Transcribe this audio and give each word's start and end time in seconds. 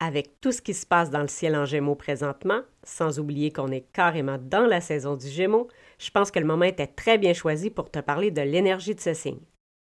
Avec 0.00 0.40
tout 0.40 0.52
ce 0.52 0.62
qui 0.62 0.74
se 0.74 0.86
passe 0.86 1.10
dans 1.10 1.22
le 1.22 1.28
ciel 1.28 1.56
en 1.56 1.64
Gémeaux 1.64 1.96
présentement, 1.96 2.60
sans 2.84 3.18
oublier 3.18 3.52
qu'on 3.52 3.72
est 3.72 3.86
carrément 3.92 4.38
dans 4.40 4.64
la 4.64 4.80
saison 4.80 5.16
du 5.16 5.26
Gémeaux, 5.26 5.66
je 5.98 6.10
pense 6.10 6.30
que 6.30 6.38
le 6.38 6.46
moment 6.46 6.66
était 6.66 6.86
très 6.86 7.18
bien 7.18 7.32
choisi 7.32 7.68
pour 7.68 7.90
te 7.90 7.98
parler 7.98 8.30
de 8.30 8.40
l'énergie 8.40 8.94
de 8.94 9.00
ce 9.00 9.12
signe. 9.12 9.40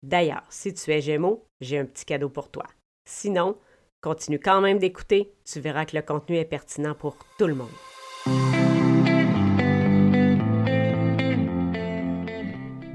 D'ailleurs, 0.01 0.45
si 0.49 0.73
tu 0.73 0.91
es 0.91 1.01
Gémeaux, 1.01 1.45
j'ai 1.61 1.77
un 1.77 1.85
petit 1.85 2.05
cadeau 2.05 2.29
pour 2.29 2.49
toi. 2.49 2.65
Sinon, 3.07 3.57
continue 4.01 4.39
quand 4.39 4.61
même 4.61 4.79
d'écouter, 4.79 5.31
tu 5.45 5.59
verras 5.59 5.85
que 5.85 5.95
le 5.95 6.01
contenu 6.01 6.37
est 6.37 6.45
pertinent 6.45 6.95
pour 6.95 7.15
tout 7.37 7.45
le 7.45 7.53
monde. 7.53 7.69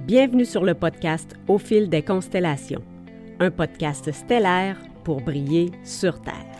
Bienvenue 0.05 0.45
sur 0.45 0.65
le 0.65 0.75
podcast 0.75 1.37
Au 1.47 1.59
fil 1.59 1.89
des 1.89 2.03
constellations, 2.03 2.83
un 3.39 3.53
podcast 3.53 4.11
stellaire 4.11 4.79
pour 5.05 5.21
briller 5.21 5.71
sur 5.85 6.21
Terre. 6.21 6.54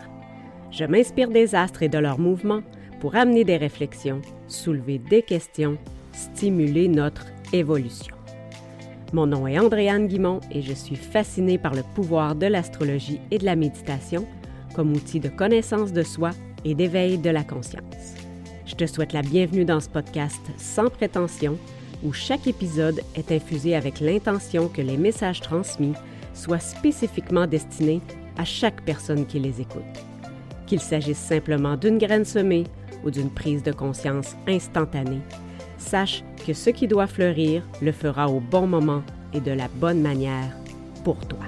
Je 0.77 0.83
m'inspire 0.83 1.29
des 1.29 1.55
astres 1.55 1.83
et 1.83 1.89
de 1.89 1.97
leurs 1.97 2.19
mouvements 2.19 2.61
pour 2.99 3.15
amener 3.15 3.45
des 3.45 3.55
réflexions, 3.55 4.21
soulever 4.49 4.99
des 4.99 5.21
questions, 5.21 5.77
stimuler 6.11 6.89
notre 6.89 7.25
évolution. 7.53 8.13
Mon 9.13 9.25
nom 9.25 9.47
est 9.47 9.57
Andréane 9.57 10.07
Guimont 10.07 10.41
et 10.51 10.61
je 10.61 10.73
suis 10.73 10.97
fascinée 10.97 11.57
par 11.57 11.73
le 11.73 11.83
pouvoir 11.93 12.35
de 12.35 12.47
l'astrologie 12.47 13.21
et 13.31 13.37
de 13.37 13.45
la 13.45 13.55
méditation 13.55 14.27
comme 14.75 14.91
outil 14.91 15.21
de 15.21 15.29
connaissance 15.29 15.93
de 15.93 16.03
soi 16.03 16.31
et 16.65 16.75
d'éveil 16.75 17.19
de 17.19 17.29
la 17.29 17.45
conscience. 17.45 18.15
Je 18.65 18.75
te 18.75 18.85
souhaite 18.85 19.13
la 19.13 19.21
bienvenue 19.21 19.63
dans 19.63 19.79
ce 19.79 19.87
podcast 19.87 20.41
sans 20.57 20.89
prétention 20.89 21.57
où 22.03 22.11
chaque 22.11 22.47
épisode 22.47 22.99
est 23.15 23.31
infusé 23.31 23.77
avec 23.77 24.01
l'intention 24.01 24.67
que 24.67 24.81
les 24.81 24.97
messages 24.97 25.39
transmis 25.39 25.93
soient 26.33 26.59
spécifiquement 26.59 27.47
destinés 27.47 28.01
à 28.37 28.43
chaque 28.43 28.83
personne 28.83 29.25
qui 29.25 29.39
les 29.39 29.61
écoute 29.61 30.14
qu'il 30.65 30.79
s'agisse 30.79 31.17
simplement 31.17 31.77
d'une 31.77 31.97
graine 31.97 32.25
semée 32.25 32.65
ou 33.03 33.11
d'une 33.11 33.29
prise 33.29 33.63
de 33.63 33.71
conscience 33.71 34.35
instantanée, 34.47 35.21
sache 35.77 36.23
que 36.45 36.53
ce 36.53 36.69
qui 36.69 36.87
doit 36.87 37.07
fleurir 37.07 37.63
le 37.81 37.91
fera 37.91 38.29
au 38.29 38.39
bon 38.39 38.67
moment 38.67 39.03
et 39.33 39.39
de 39.39 39.51
la 39.51 39.67
bonne 39.67 40.01
manière 40.01 40.55
pour 41.03 41.19
toi. 41.27 41.39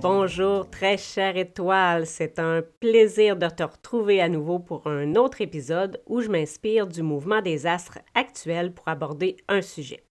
Bonjour 0.00 0.70
très 0.70 0.96
chère 0.96 1.36
étoile, 1.36 2.06
c'est 2.06 2.38
un 2.38 2.62
plaisir 2.78 3.36
de 3.36 3.48
te 3.48 3.64
retrouver 3.64 4.20
à 4.20 4.28
nouveau 4.28 4.60
pour 4.60 4.86
un 4.86 5.16
autre 5.16 5.40
épisode 5.40 6.00
où 6.06 6.20
je 6.20 6.28
m'inspire 6.28 6.86
du 6.86 7.02
mouvement 7.02 7.42
des 7.42 7.66
astres 7.66 7.98
actuels 8.14 8.72
pour 8.72 8.86
aborder 8.86 9.38
un 9.48 9.60
sujet. 9.60 10.07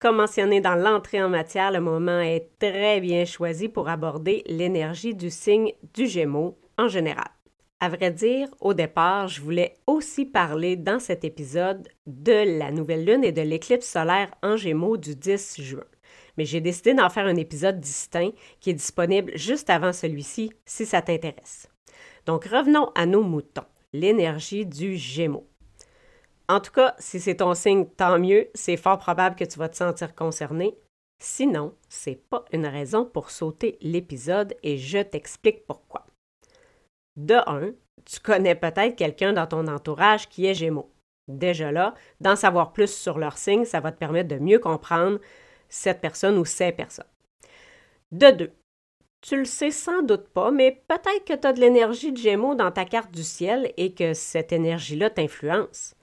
Comme 0.00 0.18
mentionné 0.18 0.60
dans 0.60 0.76
l'entrée 0.76 1.20
en 1.20 1.28
matière, 1.28 1.72
le 1.72 1.80
moment 1.80 2.20
est 2.20 2.50
très 2.60 3.00
bien 3.00 3.24
choisi 3.24 3.68
pour 3.68 3.88
aborder 3.88 4.44
l'énergie 4.46 5.12
du 5.12 5.28
signe 5.28 5.72
du 5.92 6.06
Gémeaux 6.06 6.56
en 6.78 6.86
général. 6.86 7.26
À 7.80 7.88
vrai 7.88 8.12
dire, 8.12 8.48
au 8.60 8.74
départ, 8.74 9.26
je 9.26 9.40
voulais 9.40 9.74
aussi 9.88 10.24
parler 10.24 10.76
dans 10.76 11.00
cet 11.00 11.24
épisode 11.24 11.88
de 12.06 12.58
la 12.58 12.70
nouvelle 12.70 13.04
lune 13.04 13.24
et 13.24 13.32
de 13.32 13.42
l'éclipse 13.42 13.88
solaire 13.88 14.30
en 14.40 14.56
Gémeaux 14.56 14.96
du 14.96 15.16
10 15.16 15.60
juin. 15.62 15.84
Mais 16.36 16.44
j'ai 16.44 16.60
décidé 16.60 16.94
d'en 16.94 17.10
faire 17.10 17.26
un 17.26 17.34
épisode 17.34 17.80
distinct 17.80 18.30
qui 18.60 18.70
est 18.70 18.74
disponible 18.74 19.32
juste 19.34 19.68
avant 19.68 19.92
celui-ci 19.92 20.52
si 20.64 20.86
ça 20.86 21.02
t'intéresse. 21.02 21.68
Donc 22.24 22.44
revenons 22.44 22.92
à 22.94 23.04
nos 23.04 23.24
moutons, 23.24 23.66
l'énergie 23.92 24.64
du 24.64 24.94
Gémeaux. 24.94 25.48
En 26.48 26.60
tout 26.60 26.72
cas, 26.72 26.94
si 26.98 27.20
c'est 27.20 27.36
ton 27.36 27.54
signe, 27.54 27.86
tant 27.86 28.18
mieux, 28.18 28.48
c'est 28.54 28.78
fort 28.78 28.98
probable 28.98 29.36
que 29.36 29.44
tu 29.44 29.58
vas 29.58 29.68
te 29.68 29.76
sentir 29.76 30.14
concerné. 30.14 30.78
Sinon, 31.20 31.74
c'est 31.88 32.22
pas 32.30 32.44
une 32.52 32.66
raison 32.66 33.04
pour 33.04 33.30
sauter 33.30 33.76
l'épisode 33.82 34.54
et 34.62 34.78
je 34.78 34.98
t'explique 34.98 35.66
pourquoi. 35.66 36.06
De 37.16 37.34
un, 37.46 37.72
tu 38.04 38.20
connais 38.20 38.54
peut-être 38.54 38.96
quelqu'un 38.96 39.32
dans 39.32 39.46
ton 39.46 39.66
entourage 39.66 40.28
qui 40.28 40.46
est 40.46 40.54
Gémeaux. 40.54 40.90
Déjà 41.26 41.70
là, 41.70 41.94
d'en 42.20 42.36
savoir 42.36 42.72
plus 42.72 42.90
sur 42.90 43.18
leur 43.18 43.36
signe, 43.36 43.64
ça 43.64 43.80
va 43.80 43.92
te 43.92 43.98
permettre 43.98 44.28
de 44.28 44.42
mieux 44.42 44.58
comprendre 44.58 45.18
cette 45.68 46.00
personne 46.00 46.38
ou 46.38 46.46
ces 46.46 46.72
personnes. 46.72 47.04
De 48.12 48.30
deux, 48.30 48.52
tu 49.20 49.36
le 49.36 49.44
sais 49.44 49.72
sans 49.72 50.02
doute 50.02 50.28
pas, 50.28 50.50
mais 50.50 50.82
peut-être 50.88 51.24
que 51.26 51.34
tu 51.34 51.46
as 51.46 51.52
de 51.52 51.60
l'énergie 51.60 52.12
de 52.12 52.16
Gémeaux 52.16 52.54
dans 52.54 52.70
ta 52.70 52.84
carte 52.84 53.10
du 53.10 53.24
ciel 53.24 53.72
et 53.76 53.92
que 53.92 54.14
cette 54.14 54.52
énergie-là 54.52 55.10
t'influence. 55.10 55.94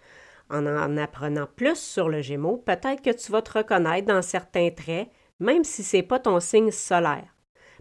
En 0.49 0.65
en 0.67 0.97
apprenant 0.97 1.47
plus 1.55 1.77
sur 1.77 2.07
le 2.07 2.21
Gémeaux, 2.21 2.57
peut-être 2.57 3.01
que 3.01 3.09
tu 3.09 3.31
vas 3.31 3.41
te 3.41 3.57
reconnaître 3.57 4.07
dans 4.07 4.21
certains 4.21 4.69
traits, 4.69 5.09
même 5.39 5.63
si 5.63 5.83
ce 5.83 5.97
n'est 5.97 6.03
pas 6.03 6.19
ton 6.19 6.39
signe 6.39 6.71
solaire. 6.71 7.35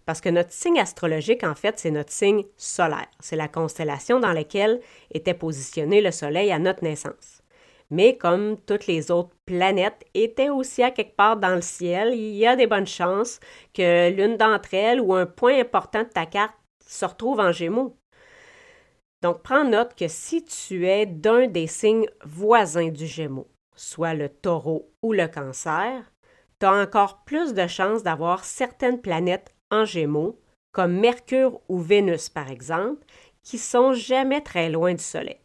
Parce 0.07 0.21
que 0.21 0.29
notre 0.29 0.53
signe 0.53 0.81
astrologique, 0.81 1.45
en 1.45 1.55
fait, 1.55 1.79
c'est 1.79 1.91
notre 1.91 2.13
signe 2.13 2.45
solaire. 2.57 3.09
C'est 3.21 3.37
la 3.37 3.49
constellation 3.49 4.21
dans 4.21 4.33
laquelle 4.33 4.81
était 5.13 5.35
positionné 5.35 6.01
le 6.01 6.11
Soleil 6.11 6.53
à 6.53 6.59
notre 6.59 6.85
naissance. 6.85 7.43
Mais 7.91 8.17
comme 8.17 8.57
toutes 8.67 8.87
les 8.87 9.11
autres 9.11 9.35
planètes 9.47 10.05
étaient 10.15 10.49
aussi 10.49 10.83
à 10.83 10.91
quelque 10.91 11.17
part 11.17 11.37
dans 11.37 11.55
le 11.55 11.63
ciel, 11.63 12.15
il 12.15 12.35
y 12.35 12.47
a 12.47 12.57
des 12.57 12.67
bonnes 12.67 12.87
chances 12.87 13.41
que 13.73 14.11
l'une 14.11 14.37
d'entre 14.37 14.75
elles 14.75 15.01
ou 15.01 15.15
un 15.15 15.27
point 15.27 15.61
important 15.61 16.03
de 16.03 16.09
ta 16.09 16.27
carte 16.27 16.57
se 16.87 17.05
retrouve 17.05 17.41
en 17.41 17.53
Gémeaux. 17.53 17.97
Donc, 19.25 19.41
prends 19.41 19.65
note 19.65 19.95
que 19.95 20.07
si 20.07 20.45
tu 20.45 20.87
es 20.87 21.07
d'un 21.07 21.47
des 21.47 21.67
signes 21.67 22.11
voisins 22.27 22.91
du 22.91 23.07
Gémeaux, 23.07 23.49
soit 23.75 24.13
le 24.13 24.29
taureau 24.29 24.93
ou 25.01 25.15
le 25.15 25.29
cancer, 25.29 26.13
tu 26.61 26.67
as 26.67 26.75
encore 26.75 27.25
plus 27.25 27.55
de 27.55 27.67
chances 27.67 28.03
d'avoir 28.03 28.45
certaines 28.45 29.01
planètes 29.01 29.55
en 29.71 29.87
Gémeaux, 29.87 30.39
comme 30.73 31.01
Mercure 31.01 31.63
ou 31.71 31.79
Vénus 31.79 32.29
par 32.29 32.51
exemple, 32.51 33.03
qui 33.43 33.57
sont 33.57 33.95
jamais 33.95 34.43
très 34.43 34.69
loin 34.69 34.93
du 34.93 35.03
Soleil. 35.03 35.41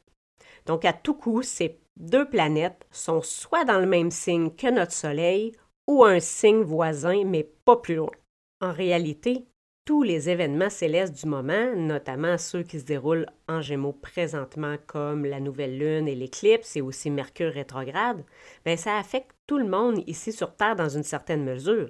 Donc, 0.65 0.83
à 0.83 0.91
tout 0.91 1.13
coup, 1.13 1.41
ces 1.41 1.79
deux 1.95 2.27
planètes 2.27 2.85
sont 2.91 3.21
soit 3.21 3.63
dans 3.63 3.79
le 3.79 3.87
même 3.87 4.11
signe 4.11 4.53
que 4.53 4.69
notre 4.69 4.91
Soleil 4.91 5.53
ou 5.87 6.03
un 6.03 6.19
signe 6.19 6.63
voisin, 6.63 7.23
mais 7.23 7.49
pas 7.63 7.77
plus 7.77 7.95
loin. 7.95 8.11
En 8.59 8.73
réalité, 8.73 9.45
tous 9.85 10.03
les 10.03 10.29
événements 10.29 10.69
célestes 10.69 11.15
du 11.15 11.27
moment, 11.27 11.75
notamment 11.75 12.37
ceux 12.37 12.63
qui 12.63 12.79
se 12.79 12.85
déroulent 12.85 13.25
en 13.47 13.61
Gémeaux 13.61 13.93
présentement, 13.93 14.75
comme 14.85 15.25
la 15.25 15.39
nouvelle 15.39 15.77
lune 15.77 16.07
et 16.07 16.15
l'éclipse 16.15 16.75
et 16.75 16.81
aussi 16.81 17.09
Mercure 17.09 17.51
rétrograde, 17.53 18.23
bien, 18.65 18.77
ça 18.77 18.97
affecte 18.97 19.31
tout 19.47 19.57
le 19.57 19.67
monde 19.67 20.03
ici 20.07 20.31
sur 20.31 20.55
Terre 20.55 20.75
dans 20.75 20.89
une 20.89 21.03
certaine 21.03 21.43
mesure. 21.43 21.89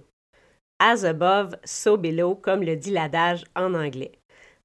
As 0.79 1.03
above, 1.03 1.57
so 1.65 1.97
below, 1.97 2.35
comme 2.35 2.63
le 2.63 2.77
dit 2.77 2.91
l'adage 2.91 3.43
en 3.55 3.73
anglais. 3.73 4.13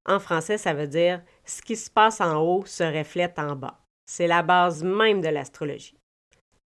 En 0.06 0.20
français, 0.20 0.58
ça 0.58 0.74
veut 0.74 0.86
dire 0.86 1.22
ce 1.44 1.60
qui 1.60 1.76
se 1.76 1.90
passe 1.90 2.20
en 2.20 2.40
haut 2.40 2.64
se 2.66 2.84
reflète 2.84 3.38
en 3.38 3.56
bas. 3.56 3.80
C'est 4.06 4.26
la 4.26 4.42
base 4.42 4.84
même 4.84 5.20
de 5.20 5.28
l'astrologie. 5.28 5.96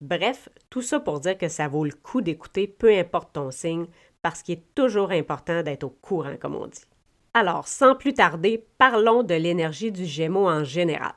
Bref, 0.01 0.49
tout 0.69 0.81
ça 0.81 0.99
pour 0.99 1.19
dire 1.19 1.37
que 1.37 1.47
ça 1.47 1.67
vaut 1.67 1.85
le 1.85 1.91
coup 1.91 2.21
d'écouter, 2.21 2.67
peu 2.67 2.95
importe 2.95 3.33
ton 3.33 3.49
signe, 3.49 3.87
parce 4.27 4.43
qu'il 4.43 4.55
est 4.55 4.75
toujours 4.75 5.11
important 5.11 5.63
d'être 5.63 5.85
au 5.85 5.89
courant, 5.89 6.35
comme 6.37 6.57
on 6.57 6.67
dit. 6.67 6.83
Alors, 7.33 7.65
sans 7.65 7.95
plus 7.95 8.13
tarder, 8.13 8.67
parlons 8.77 9.23
de 9.23 9.33
l'énergie 9.33 9.89
du 9.89 10.03
Gémeaux 10.03 10.49
en 10.49 10.65
général. 10.65 11.13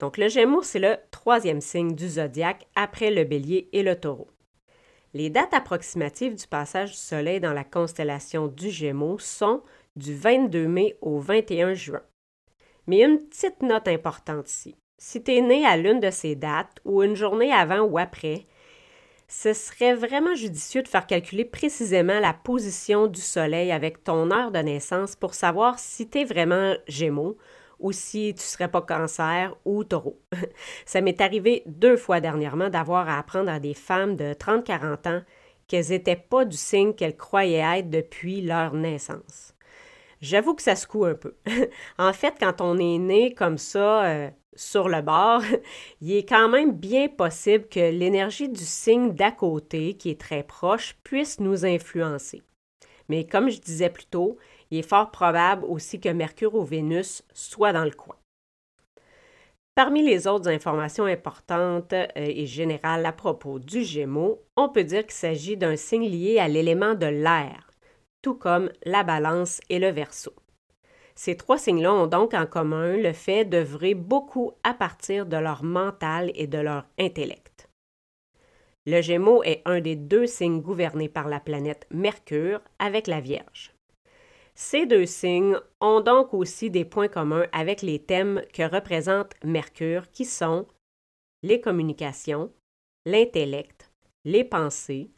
Donc, 0.00 0.18
le 0.18 0.28
Gémeaux, 0.28 0.60
c'est 0.60 0.80
le 0.80 0.98
troisième 1.10 1.62
signe 1.62 1.94
du 1.94 2.06
zodiaque 2.06 2.66
après 2.74 3.10
le 3.10 3.24
Bélier 3.24 3.70
et 3.72 3.82
le 3.82 3.98
Taureau. 3.98 4.28
Les 5.14 5.30
dates 5.30 5.54
approximatives 5.54 6.34
du 6.34 6.46
passage 6.46 6.90
du 6.90 6.98
Soleil 6.98 7.40
dans 7.40 7.54
la 7.54 7.64
constellation 7.64 8.48
du 8.48 8.68
Gémeaux 8.68 9.18
sont 9.18 9.62
du 9.96 10.14
22 10.14 10.68
mai 10.68 10.98
au 11.00 11.20
21 11.20 11.72
juin. 11.72 12.02
Mais 12.86 13.00
une 13.00 13.18
petite 13.18 13.62
note 13.62 13.88
importante 13.88 14.50
ici. 14.50 14.76
Si 14.98 15.22
tu 15.22 15.32
es 15.32 15.40
né 15.40 15.64
à 15.64 15.78
l'une 15.78 16.00
de 16.00 16.10
ces 16.10 16.34
dates 16.34 16.80
ou 16.84 17.02
une 17.02 17.16
journée 17.16 17.50
avant 17.50 17.80
ou 17.80 17.96
après, 17.96 18.44
ce 19.30 19.52
serait 19.52 19.94
vraiment 19.94 20.34
judicieux 20.34 20.82
de 20.82 20.88
faire 20.88 21.06
calculer 21.06 21.44
précisément 21.44 22.18
la 22.18 22.34
position 22.34 23.06
du 23.06 23.20
Soleil 23.20 23.70
avec 23.70 24.02
ton 24.02 24.32
heure 24.32 24.50
de 24.50 24.58
naissance 24.58 25.14
pour 25.14 25.34
savoir 25.34 25.78
si 25.78 26.10
tu 26.10 26.24
vraiment 26.24 26.74
Gémeaux 26.88 27.38
ou 27.78 27.92
si 27.92 28.34
tu 28.34 28.42
serais 28.42 28.66
pas 28.68 28.82
cancer 28.82 29.54
ou 29.64 29.84
taureau. 29.84 30.20
Ça 30.84 31.00
m'est 31.00 31.20
arrivé 31.20 31.62
deux 31.66 31.96
fois 31.96 32.20
dernièrement 32.20 32.70
d'avoir 32.70 33.08
à 33.08 33.20
apprendre 33.20 33.50
à 33.50 33.60
des 33.60 33.72
femmes 33.72 34.16
de 34.16 34.34
30-40 34.34 35.08
ans 35.08 35.22
qu'elles 35.68 35.90
n'étaient 35.90 36.16
pas 36.16 36.44
du 36.44 36.56
signe 36.56 36.92
qu'elles 36.92 37.16
croyaient 37.16 37.78
être 37.78 37.88
depuis 37.88 38.40
leur 38.40 38.74
naissance. 38.74 39.54
J'avoue 40.20 40.54
que 40.54 40.62
ça 40.62 40.74
se 40.74 40.88
coud 40.88 41.08
un 41.08 41.14
peu. 41.14 41.36
en 41.98 42.12
fait, 42.12 42.34
quand 42.40 42.60
on 42.60 42.78
est 42.78 42.98
né 42.98 43.32
comme 43.32 43.58
ça, 43.58 44.04
euh, 44.06 44.30
sur 44.54 44.88
le 44.88 45.02
bord, 45.02 45.42
il 46.00 46.12
est 46.12 46.28
quand 46.28 46.48
même 46.48 46.72
bien 46.72 47.08
possible 47.08 47.68
que 47.68 47.90
l'énergie 47.90 48.48
du 48.48 48.64
signe 48.64 49.12
d'à 49.12 49.30
côté, 49.30 49.94
qui 49.94 50.10
est 50.10 50.20
très 50.20 50.42
proche, 50.42 50.96
puisse 51.04 51.40
nous 51.40 51.64
influencer. 51.64 52.42
Mais 53.08 53.26
comme 53.26 53.50
je 53.50 53.60
disais 53.60 53.90
plus 53.90 54.06
tôt, 54.06 54.38
il 54.70 54.78
est 54.78 54.88
fort 54.88 55.10
probable 55.10 55.64
aussi 55.64 56.00
que 56.00 56.08
Mercure 56.08 56.54
ou 56.54 56.64
Vénus 56.64 57.22
soit 57.32 57.72
dans 57.72 57.84
le 57.84 57.90
coin. 57.90 58.16
Parmi 59.74 60.02
les 60.02 60.26
autres 60.26 60.48
informations 60.48 61.04
importantes 61.04 61.92
euh, 61.92 62.06
et 62.16 62.46
générales 62.46 63.06
à 63.06 63.12
propos 63.12 63.58
du 63.58 63.82
Gémeaux, 63.82 64.42
on 64.56 64.68
peut 64.68 64.84
dire 64.84 65.02
qu'il 65.02 65.12
s'agit 65.12 65.56
d'un 65.56 65.76
signe 65.76 66.08
lié 66.08 66.38
à 66.38 66.48
l'élément 66.48 66.94
de 66.94 67.06
l'air, 67.06 67.70
tout 68.20 68.34
comme 68.34 68.70
la 68.84 69.04
balance 69.04 69.60
et 69.70 69.78
le 69.78 69.88
Verseau. 69.88 70.34
Ces 71.22 71.36
trois 71.36 71.58
signes-là 71.58 71.92
ont 71.92 72.06
donc 72.06 72.32
en 72.32 72.46
commun 72.46 72.96
le 72.96 73.12
fait 73.12 73.44
d'œuvrer 73.44 73.92
beaucoup 73.92 74.52
à 74.62 74.72
partir 74.72 75.26
de 75.26 75.36
leur 75.36 75.62
mental 75.62 76.32
et 76.34 76.46
de 76.46 76.56
leur 76.56 76.86
intellect. 76.98 77.68
Le 78.86 79.02
Gémeaux 79.02 79.42
est 79.42 79.60
un 79.66 79.82
des 79.82 79.96
deux 79.96 80.26
signes 80.26 80.62
gouvernés 80.62 81.10
par 81.10 81.28
la 81.28 81.38
planète 81.38 81.86
Mercure 81.90 82.62
avec 82.78 83.06
la 83.06 83.20
Vierge. 83.20 83.74
Ces 84.54 84.86
deux 84.86 85.04
signes 85.04 85.58
ont 85.82 86.00
donc 86.00 86.32
aussi 86.32 86.70
des 86.70 86.86
points 86.86 87.08
communs 87.08 87.46
avec 87.52 87.82
les 87.82 87.98
thèmes 87.98 88.40
que 88.54 88.62
représente 88.62 89.34
Mercure 89.44 90.10
qui 90.12 90.24
sont 90.24 90.66
les 91.42 91.60
communications, 91.60 92.50
l'intellect, 93.04 93.92
les 94.24 94.44
pensées, 94.44 95.10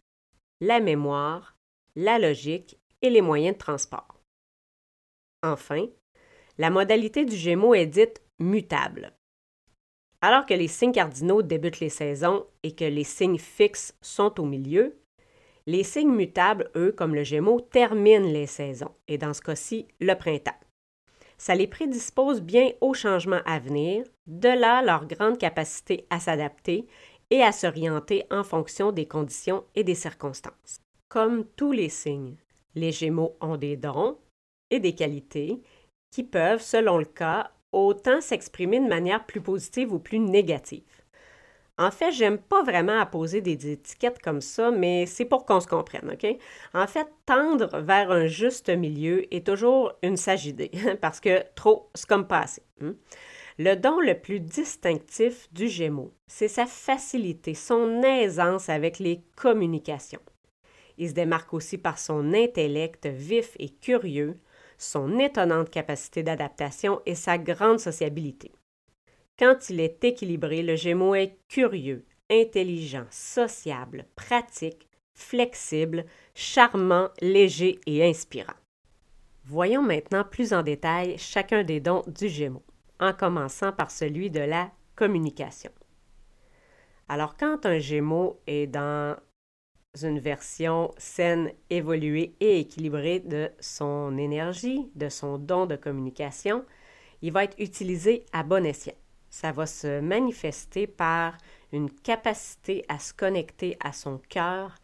la 0.61 0.81
mémoire, 0.81 1.55
la 1.95 2.19
logique 2.19 2.77
et 3.03 3.11
les 3.11 3.23
moyens 3.23 3.55
de 3.55 3.61
transport. 3.61 4.12
Enfin, 5.43 5.87
la 6.59 6.71
modalité 6.71 7.25
du 7.25 7.37
Gémeaux 7.37 7.75
est 7.75 7.87
dite 7.87 8.23
mutable. 8.39 9.13
Alors 10.21 10.47
que 10.47 10.55
les 10.55 10.69
signes 10.69 10.93
cardinaux 10.93 11.43
débutent 11.43 11.81
les 11.81 11.89
saisons 11.89 12.47
et 12.63 12.75
que 12.75 12.85
les 12.85 13.05
signes 13.05 13.39
fixes 13.39 13.97
sont 14.01 14.39
au 14.41 14.45
milieu, 14.45 14.97
les 15.67 15.85
signes 15.85 16.13
mutables, 16.13 16.71
eux, 16.77 16.93
comme 16.93 17.15
le 17.15 17.25
Gémeaux, 17.25 17.61
terminent 17.61 18.29
les 18.29 18.47
saisons, 18.47 18.95
et 19.09 19.19
dans 19.19 19.33
ce 19.33 19.41
cas-ci, 19.41 19.87
le 20.01 20.15
printemps. 20.15 20.59
Ça 21.39 21.55
les 21.55 21.67
prédispose 21.67 22.41
bien 22.41 22.71
aux 22.81 22.95
changements 22.95 23.43
à 23.47 23.59
venir, 23.59 24.05
de 24.27 24.49
là 24.49 24.83
leur 24.83 25.07
grande 25.07 25.39
capacité 25.39 26.07
à 26.11 26.21
s'adapter 26.21 26.87
et 27.31 27.43
à 27.43 27.51
s'orienter 27.51 28.25
en 28.31 28.45
fonction 28.45 28.93
des 28.93 29.07
conditions 29.07 29.65
et 29.75 29.83
des 29.83 29.95
circonstances. 29.95 30.81
Comme 31.09 31.45
tous 31.57 31.73
les 31.73 31.89
signes, 31.89 32.37
les 32.75 32.93
Gémeaux 32.93 33.37
ont 33.41 33.57
des 33.57 33.77
dons 33.77 34.19
et 34.73 34.81
des 34.81 34.95
qualités 34.95 35.61
qui 36.11 36.25
peuvent, 36.25 36.63
selon 36.63 36.99
le 36.99 37.05
cas, 37.05 37.53
autant 37.71 38.21
s'exprimer 38.21 38.81
de 38.81 38.89
manière 38.89 39.25
plus 39.25 39.41
positive 39.41 39.93
ou 39.93 39.99
plus 39.99 40.19
négative. 40.19 40.83
En 41.79 41.91
fait, 41.91 42.13
j'aime 42.13 42.39
pas 42.39 42.63
vraiment 42.63 43.01
apposer 43.01 43.41
des 43.41 43.73
étiquettes 43.73 44.21
comme 44.21 44.41
ça, 44.41 44.71
mais 44.71 45.07
c'est 45.07 45.25
pour 45.25 45.47
qu'on 45.47 45.61
se 45.61 45.67
comprenne, 45.67 46.11
OK? 46.13 46.37
En 46.75 46.87
fait, 46.87 47.07
tendre 47.25 47.81
vers 47.81 48.11
un 48.11 48.27
juste 48.27 48.69
milieu 48.69 49.33
est 49.35 49.47
toujours 49.47 49.93
une 50.03 50.17
sage 50.17 50.47
idée, 50.47 50.71
parce 51.01 51.21
que 51.21 51.43
trop, 51.55 51.91
c'est 51.95 52.07
comme 52.07 52.27
pas 52.27 52.41
assez. 52.41 52.63
Hein? 52.83 52.95
Le 53.59 53.75
don 53.75 54.01
le 54.01 54.15
plus 54.15 54.41
distinctif 54.41 55.53
du 55.53 55.69
Gémeaux, 55.69 56.13
c'est 56.27 56.49
sa 56.49 56.67
facilité, 56.67 57.55
son 57.55 58.03
aisance 58.03 58.69
avec 58.69 58.99
les 58.99 59.23
communications. 59.37 60.23
Il 60.99 61.09
se 61.09 61.15
démarque 61.15 61.53
aussi 61.55 61.79
par 61.79 61.99
son 61.99 62.33
intellect 62.35 63.07
vif 63.07 63.57
et 63.59 63.71
curieux, 63.71 64.39
son 64.83 65.19
étonnante 65.19 65.71
capacité 65.71 66.23
d'adaptation 66.23 67.01
et 67.07 67.15
sa 67.15 67.39
grande 67.39 67.79
sociabilité. 67.79 68.53
Quand 69.39 69.71
il 69.71 69.81
est 69.81 70.03
équilibré, 70.05 70.63
le 70.63 70.77
Gémeaux 70.77 71.15
est 71.15 71.39
curieux, 71.49 72.05
intelligent, 72.31 73.07
sociable, 73.11 74.07
pratique, 74.17 74.89
flexible, 75.15 76.05
charmant, 76.35 77.09
léger 77.21 77.81
et 77.87 78.05
inspirant. 78.05 78.55
Voyons 79.45 79.83
maintenant 79.83 80.25
plus 80.25 80.53
en 80.53 80.63
détail 80.63 81.17
chacun 81.19 81.65
des 81.65 81.81
dons 81.81 82.05
du 82.07 82.29
Gémeaux, 82.29 82.65
en 83.01 83.13
commençant 83.13 83.73
par 83.73 83.91
celui 83.91 84.31
de 84.31 84.41
la 84.41 84.71
communication. 84.95 85.71
Alors 87.09 87.37
quand 87.37 87.67
un 87.67 87.79
Gémeaux 87.79 88.41
est 88.47 88.67
dans 88.67 89.17
une 90.01 90.19
version 90.19 90.91
saine, 90.97 91.53
évoluée 91.69 92.35
et 92.41 92.61
équilibrée 92.61 93.21
de 93.21 93.51
son 93.61 94.17
énergie, 94.17 94.91
de 94.95 95.11
son 95.11 95.37
don 95.37 95.67
de 95.67 95.77
communication, 95.77 96.65
il 97.21 97.33
va 97.33 97.45
être 97.45 97.59
utilisé 97.59 98.25
à 98.33 98.43
bon 98.43 98.65
escient. 98.65 98.95
Ça 99.29 99.53
va 99.53 99.67
se 99.67 100.01
manifester 100.01 100.87
par 100.87 101.37
une 101.73 101.91
capacité 101.91 102.85
à 102.89 102.99
se 102.99 103.13
connecter 103.13 103.77
à 103.81 103.93
son 103.93 104.19
cœur, 104.29 104.75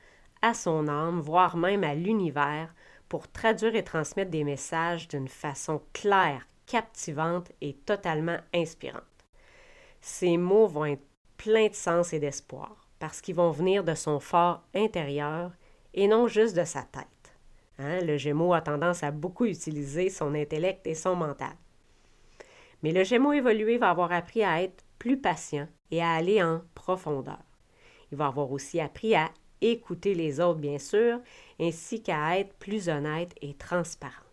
à 0.43 0.53
son 0.55 0.89
âme, 0.89 1.21
voire 1.21 1.57
même 1.57 1.85
à 1.85 1.95
l'univers, 1.95 2.75
pour 3.09 3.29
traduire 3.29 3.75
et 3.75 3.85
transmettre 3.85 4.31
des 4.31 4.45
messages 4.45 5.09
d'une 5.09 5.29
façon 5.29 5.81
claire, 5.95 6.47
captivante 6.67 7.51
et 7.63 7.73
totalement 7.73 8.39
inspirante. 8.55 9.03
Ces 10.03 10.37
mots 10.37 10.67
vont 10.67 10.85
être 10.85 11.07
pleins 11.39 11.69
de 11.69 11.75
sens 11.75 12.13
et 12.13 12.21
d'espoir 12.21 12.88
parce 12.99 13.21
qu'ils 13.21 13.35
vont 13.35 13.51
venir 13.51 13.85
de 13.85 13.95
son 13.95 14.21
fort 14.21 14.63
intérieur 14.75 15.53
et 15.95 16.09
non 16.09 16.29
juste 16.29 16.57
de 16.57 16.65
sa 16.65 16.83
tête. 16.83 17.07
Hein, 17.79 18.01
le 18.01 18.17
Gémeaux 18.17 18.55
a 18.55 18.61
tendance 18.61 19.03
à 19.03 19.11
beaucoup 19.11 19.47
utiliser 19.47 20.11
son 20.11 20.35
intellect 20.35 20.87
et 20.87 20.95
son 20.95 21.15
mental. 21.15 21.55
Mais 22.83 22.93
le 22.93 23.05
Gémeaux 23.05 23.33
évolué 23.33 23.79
va 23.79 23.91
avoir 23.91 24.13
appris 24.13 24.43
à 24.43 24.63
être 24.63 24.85
plus 24.99 25.21
patient 25.21 25.69
et 25.91 26.03
à 26.03 26.13
aller 26.13 26.43
en 26.43 26.63
profondeur. 26.75 27.43
Il 28.11 28.19
va 28.19 28.27
avoir 28.27 28.51
aussi 28.51 28.81
appris 28.81 29.15
à 29.15 29.31
écouter 29.61 30.15
les 30.15 30.41
autres, 30.41 30.61
bien 30.61 30.79
sûr, 30.79 31.21
ainsi 31.61 32.03
qu'à 32.03 32.39
être 32.39 32.55
plus 32.55 32.89
honnête 32.89 33.35
et 33.41 33.55
transparent. 33.55 34.25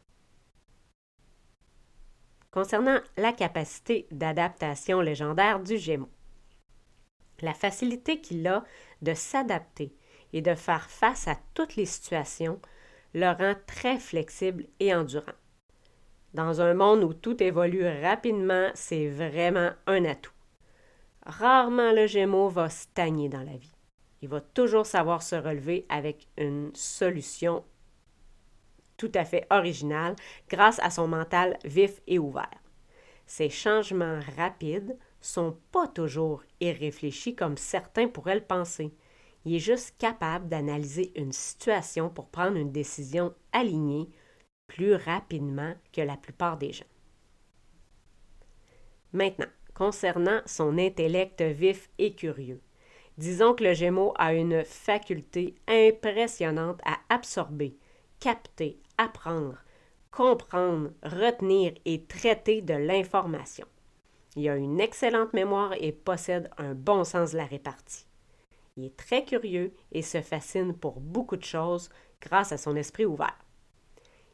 Concernant 2.51 2.99
la 3.17 3.33
capacité 3.33 4.07
d'adaptation 4.11 5.01
légendaire 5.01 5.59
du 5.59 5.77
Gémeaux, 5.77 6.09
la 7.41 7.53
facilité 7.53 8.21
qu'il 8.21 8.47
a 8.47 8.63
de 9.01 9.13
s'adapter 9.13 9.95
et 10.33 10.41
de 10.41 10.55
faire 10.55 10.89
face 10.89 11.27
à 11.27 11.37
toutes 11.53 11.75
les 11.75 11.85
situations 11.85 12.59
le 13.13 13.31
rend 13.31 13.55
très 13.65 13.97
flexible 13.97 14.65
et 14.79 14.93
endurant. 14.93 15.33
Dans 16.33 16.59
un 16.59 16.73
monde 16.73 17.03
où 17.03 17.13
tout 17.13 17.41
évolue 17.41 17.87
rapidement, 18.01 18.69
c'est 18.73 19.07
vraiment 19.07 19.71
un 19.87 20.03
atout. 20.03 20.33
Rarement 21.25 21.93
le 21.93 22.07
Gémeaux 22.07 22.49
va 22.49 22.69
stagner 22.69 23.29
dans 23.29 23.43
la 23.43 23.55
vie. 23.55 23.73
Il 24.21 24.29
va 24.29 24.41
toujours 24.41 24.85
savoir 24.85 25.23
se 25.23 25.35
relever 25.35 25.85
avec 25.87 26.27
une 26.37 26.71
solution 26.73 27.63
tout 28.97 29.11
à 29.13 29.25
fait 29.25 29.47
originale 29.49 30.15
grâce 30.49 30.79
à 30.79 30.89
son 30.89 31.07
mental 31.07 31.57
vif 31.63 32.01
et 32.07 32.19
ouvert. 32.19 32.59
Ces 33.25 33.49
changements 33.49 34.19
rapides 34.37 34.97
sont 35.25 35.57
pas 35.71 35.87
toujours 35.87 36.43
irréfléchis 36.59 37.35
comme 37.35 37.57
certains 37.57 38.07
pourraient 38.07 38.35
le 38.35 38.41
penser. 38.41 38.93
Il 39.43 39.55
est 39.55 39.59
juste 39.59 39.95
capable 39.97 40.47
d'analyser 40.47 41.11
une 41.15 41.31
situation 41.31 42.09
pour 42.09 42.27
prendre 42.27 42.57
une 42.57 42.71
décision 42.71 43.33
alignée 43.51 44.09
plus 44.67 44.95
rapidement 44.95 45.73
que 45.93 46.01
la 46.01 46.17
plupart 46.17 46.57
des 46.57 46.73
gens. 46.73 46.85
Maintenant, 49.13 49.49
concernant 49.73 50.41
son 50.45 50.77
intellect 50.77 51.41
vif 51.41 51.89
et 51.97 52.13
curieux, 52.13 52.61
disons 53.17 53.53
que 53.53 53.63
le 53.63 53.73
Gémeaux 53.73 54.13
a 54.17 54.33
une 54.33 54.63
faculté 54.63 55.55
impressionnante 55.67 56.81
à 56.85 56.97
absorber, 57.09 57.77
capter, 58.19 58.79
apprendre, 58.97 59.57
comprendre, 60.11 60.91
retenir 61.03 61.73
et 61.85 62.03
traiter 62.05 62.61
de 62.61 62.73
l'information. 62.73 63.67
Il 64.35 64.49
a 64.49 64.55
une 64.55 64.81
excellente 64.81 65.33
mémoire 65.33 65.73
et 65.79 65.91
possède 65.91 66.49
un 66.57 66.73
bon 66.73 67.03
sens 67.03 67.31
de 67.31 67.37
la 67.37 67.45
répartie. 67.45 68.05
Il 68.75 68.83
est 68.83 68.97
très 68.97 69.23
curieux 69.23 69.73
et 69.93 70.01
se 70.01 70.21
fascine 70.21 70.73
pour 70.73 70.99
beaucoup 70.99 71.37
de 71.37 71.43
choses 71.43 71.89
grâce 72.21 72.51
à 72.51 72.57
son 72.57 72.75
esprit 72.75 73.05
ouvert. 73.05 73.37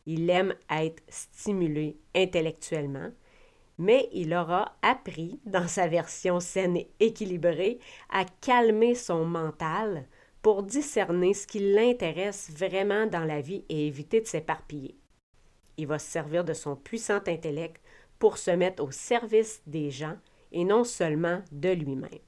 Il 0.08 0.30
aime 0.32 0.56
être 0.72 1.04
stimulé 1.08 2.00
intellectuellement, 2.16 3.12
mais 3.78 4.10
il 4.14 4.34
aura 4.34 4.76
appris, 4.82 5.40
dans 5.46 5.68
sa 5.68 5.88
version 5.88 6.40
saine 6.40 6.78
et 6.78 6.92
équilibrée, 7.00 7.80
à 8.10 8.26
calmer 8.42 8.96
son 8.96 9.26
mental 9.26 10.08
pour 10.42 10.64
discerner 10.64 11.36
ce 11.36 11.46
qui 11.46 11.60
l'intéresse 11.60 12.50
vraiment 12.52 13.06
dans 13.06 13.26
la 13.26 13.42
vie 13.42 13.64
et 13.70 13.86
éviter 13.86 14.22
de 14.22 14.26
s'éparpiller. 14.26 14.98
Il 15.78 15.88
va 15.88 16.00
se 16.00 16.10
servir 16.10 16.44
de 16.44 16.54
son 16.54 16.76
puissant 16.76 17.22
intellect 17.28 17.82
pour 18.22 18.38
se 18.38 18.52
mettre 18.52 18.84
au 18.84 18.92
service 18.92 19.64
des 19.66 19.90
gens 19.90 20.16
et 20.52 20.64
non 20.64 20.84
seulement 20.84 21.42
de 21.52 21.70
lui-même. 21.70 22.28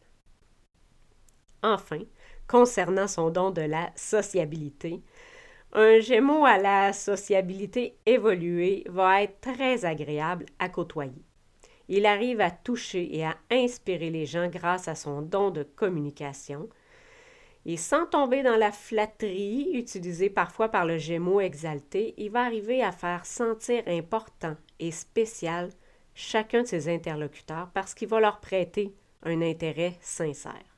Enfin, 1.61 1.99
concernant 2.47 3.07
son 3.07 3.29
don 3.29 3.51
de 3.51 3.61
la 3.61 3.91
sociabilité, 3.95 5.03
un 5.71 5.99
Gémeaux 5.99 6.45
à 6.45 6.57
la 6.57 6.93
sociabilité 6.93 7.95
évoluée 8.07 8.85
va 8.89 9.21
être 9.21 9.39
très 9.39 9.85
agréable 9.85 10.47
à 10.57 10.67
côtoyer. 10.67 11.23
Il 11.89 12.07
arrive 12.07 12.41
à 12.41 12.49
toucher 12.49 13.15
et 13.15 13.23
à 13.23 13.37
inspirer 13.51 14.09
les 14.09 14.25
gens 14.25 14.47
grâce 14.47 14.87
à 14.87 14.95
son 14.95 15.21
don 15.21 15.51
de 15.51 15.61
communication. 15.61 16.69
Et 17.67 17.77
sans 17.77 18.07
tomber 18.07 18.41
dans 18.41 18.57
la 18.57 18.71
flatterie 18.71 19.69
utilisée 19.73 20.31
parfois 20.31 20.69
par 20.69 20.87
le 20.87 20.97
Gémeaux 20.97 21.39
exalté, 21.39 22.15
il 22.17 22.31
va 22.31 22.45
arriver 22.45 22.81
à 22.81 22.91
faire 22.91 23.27
sentir 23.27 23.83
important 23.85 24.55
et 24.79 24.89
spécial 24.89 25.69
chacun 26.13 26.63
de 26.63 26.67
ses 26.67 26.93
interlocuteurs 26.93 27.69
parce 27.73 27.93
qu'il 27.93 28.07
va 28.07 28.19
leur 28.19 28.39
prêter 28.39 28.93
un 29.23 29.41
intérêt 29.41 29.97
sincère. 30.01 30.77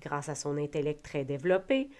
Grâce 0.00 0.28
à 0.28 0.34
son 0.34 0.56
intellect 0.56 1.02
très 1.02 1.24
développé, 1.24 1.90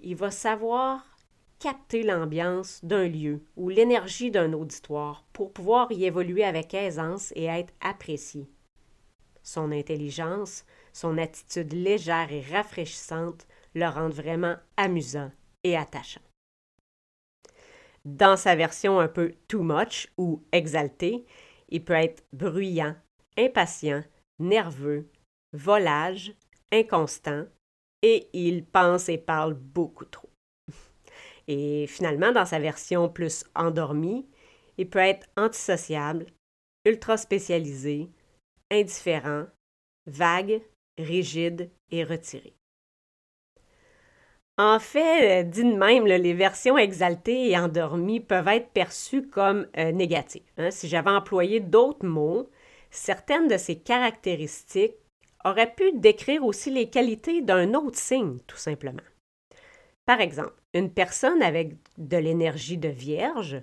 il 0.00 0.16
va 0.16 0.30
savoir 0.30 1.16
capter 1.58 2.02
l'ambiance 2.02 2.84
d'un 2.84 3.08
lieu 3.08 3.42
ou 3.56 3.70
l'énergie 3.70 4.30
d'un 4.30 4.52
auditoire 4.52 5.24
pour 5.32 5.52
pouvoir 5.52 5.90
y 5.90 6.04
évoluer 6.04 6.44
avec 6.44 6.74
aisance 6.74 7.32
et 7.34 7.44
être 7.44 7.72
apprécié. 7.80 8.50
Son 9.42 9.72
intelligence, 9.72 10.64
son 10.92 11.16
attitude 11.18 11.72
légère 11.72 12.32
et 12.32 12.42
rafraîchissante 12.42 13.46
le 13.74 13.86
rendent 13.86 14.12
vraiment 14.12 14.56
amusant 14.76 15.30
et 15.64 15.76
attachant. 15.76 16.20
Dans 18.04 18.36
sa 18.36 18.54
version 18.54 19.00
un 19.00 19.08
peu 19.08 19.32
too 19.48 19.62
much 19.62 20.08
ou 20.16 20.42
exalté, 20.52 21.26
il 21.68 21.84
peut 21.84 21.94
être 21.94 22.24
bruyant, 22.32 22.94
impatient, 23.36 24.04
nerveux, 24.38 25.08
volage, 25.52 26.34
inconstant, 26.72 27.46
et 28.02 28.28
il 28.32 28.64
pense 28.64 29.08
et 29.08 29.18
parle 29.18 29.54
beaucoup 29.54 30.04
trop. 30.04 30.30
Et 31.48 31.86
finalement, 31.86 32.32
dans 32.32 32.44
sa 32.44 32.58
version 32.58 33.08
plus 33.08 33.44
endormie, 33.54 34.26
il 34.78 34.90
peut 34.90 34.98
être 34.98 35.28
antisociable, 35.36 36.26
ultra 36.84 37.16
spécialisé, 37.16 38.10
indifférent, 38.70 39.46
vague, 40.06 40.60
rigide 40.98 41.70
et 41.90 42.04
retiré. 42.04 42.55
En 44.58 44.78
fait, 44.78 45.40
euh, 45.40 45.42
dit 45.42 45.64
de 45.64 45.76
même, 45.76 46.06
les 46.06 46.32
versions 46.32 46.78
exaltées 46.78 47.50
et 47.50 47.58
endormies 47.58 48.20
peuvent 48.20 48.48
être 48.48 48.70
perçues 48.70 49.28
comme 49.28 49.66
euh, 49.76 49.92
négatives. 49.92 50.50
Hein. 50.56 50.70
Si 50.70 50.88
j'avais 50.88 51.10
employé 51.10 51.60
d'autres 51.60 52.06
mots, 52.06 52.48
certaines 52.90 53.48
de 53.48 53.58
ces 53.58 53.76
caractéristiques 53.76 54.96
auraient 55.44 55.74
pu 55.74 55.92
décrire 55.92 56.42
aussi 56.42 56.70
les 56.70 56.88
qualités 56.88 57.42
d'un 57.42 57.74
autre 57.74 57.98
signe, 57.98 58.38
tout 58.46 58.56
simplement. 58.56 59.02
Par 60.06 60.20
exemple, 60.20 60.54
une 60.72 60.90
personne 60.90 61.42
avec 61.42 61.74
de 61.98 62.16
l'énergie 62.16 62.78
de 62.78 62.88
vierge 62.88 63.62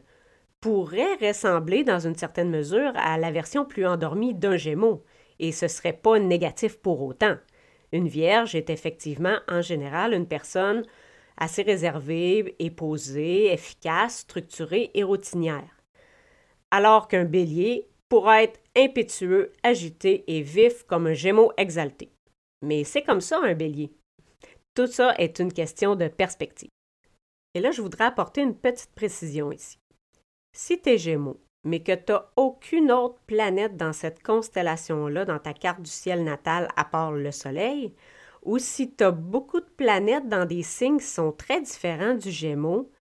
pourrait 0.61 1.15
ressembler 1.15 1.83
dans 1.83 1.99
une 1.99 2.15
certaine 2.15 2.51
mesure 2.51 2.93
à 2.95 3.17
la 3.17 3.31
version 3.31 3.65
plus 3.65 3.87
endormie 3.87 4.35
d'un 4.35 4.57
gémeau, 4.57 5.03
et 5.39 5.51
ce 5.51 5.65
ne 5.65 5.69
serait 5.69 5.93
pas 5.93 6.19
négatif 6.19 6.77
pour 6.77 7.01
autant. 7.01 7.35
Une 7.93 8.07
vierge 8.07 8.55
est 8.55 8.71
effectivement 8.71 9.37
en 9.47 9.61
général 9.61 10.13
une 10.13 10.27
personne 10.27 10.83
assez 11.37 11.61
réservée 11.61 12.55
et 12.59 12.71
posée, 12.71 13.53
efficace, 13.53 14.19
structurée 14.19 14.91
et 14.95 15.03
routinière. 15.03 15.77
Alors 16.71 17.07
qu'un 17.07 17.23
bélier 17.23 17.87
pourra 18.09 18.43
être 18.43 18.59
impétueux, 18.75 19.51
agité 19.61 20.23
et 20.27 20.41
vif 20.41 20.83
comme 20.83 21.07
un 21.07 21.13
gémeau 21.13 21.51
exalté. 21.57 22.09
Mais 22.63 22.83
c'est 22.83 23.03
comme 23.03 23.21
ça 23.21 23.39
un 23.39 23.53
bélier. 23.53 23.91
Tout 24.75 24.87
ça 24.87 25.13
est 25.19 25.39
une 25.39 25.53
question 25.53 25.95
de 25.95 26.07
perspective. 26.07 26.69
Et 27.53 27.59
là, 27.59 27.69
je 27.69 27.81
voudrais 27.81 28.05
apporter 28.05 28.41
une 28.41 28.57
petite 28.57 28.91
précision 28.95 29.51
ici. 29.51 29.77
Si 30.55 30.81
tu 30.81 30.89
es 30.89 30.97
Gémeaux, 30.97 31.39
mais 31.63 31.81
que 31.81 31.93
tu 31.93 32.11
n'as 32.11 32.25
aucune 32.35 32.91
autre 32.91 33.19
planète 33.27 33.77
dans 33.77 33.93
cette 33.93 34.21
constellation-là, 34.23 35.25
dans 35.25 35.39
ta 35.39 35.53
carte 35.53 35.81
du 35.81 35.89
ciel 35.89 36.23
natal, 36.23 36.67
à 36.75 36.85
part 36.85 37.11
le 37.11 37.31
Soleil, 37.31 37.93
ou 38.43 38.57
si 38.57 38.93
tu 38.93 39.03
as 39.03 39.11
beaucoup 39.11 39.61
de 39.61 39.69
planètes 39.77 40.27
dans 40.27 40.45
des 40.45 40.63
signes 40.63 40.99
qui 40.99 41.05
sont 41.05 41.31
très 41.31 41.61
différents 41.61 42.15
du 42.15 42.31
Gémeaux, 42.31 42.91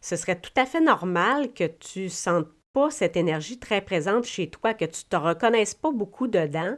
ce 0.00 0.16
serait 0.16 0.40
tout 0.40 0.52
à 0.56 0.66
fait 0.66 0.80
normal 0.80 1.52
que 1.52 1.64
tu 1.64 2.08
sentes 2.08 2.48
pas 2.72 2.90
cette 2.90 3.16
énergie 3.16 3.58
très 3.58 3.80
présente 3.80 4.24
chez 4.24 4.48
toi, 4.50 4.74
que 4.74 4.84
tu 4.84 5.04
ne 5.04 5.08
te 5.08 5.16
reconnaisses 5.16 5.74
pas 5.74 5.90
beaucoup 5.90 6.26
dedans 6.26 6.76